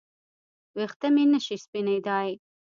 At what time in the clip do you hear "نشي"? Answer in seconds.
1.31-1.55